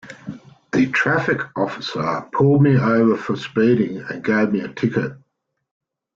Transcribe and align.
The 0.71 0.87
traffic 0.89 1.41
officer 1.55 2.27
pulled 2.31 2.63
me 2.63 2.75
over 2.75 3.15
for 3.15 3.35
speeding 3.35 3.97
and 3.99 4.23
gave 4.25 4.51
me 4.51 4.61
a 4.61 4.73
ticket. 4.73 5.11